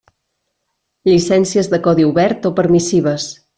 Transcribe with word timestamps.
Llicències 1.09 1.71
de 1.75 1.81
codi 1.89 2.09
obert 2.09 2.51
o 2.53 2.55
permissives. 2.63 3.31